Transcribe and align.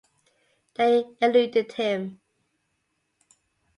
They 0.73 1.05
eluded 1.21 1.69
him. 1.73 2.21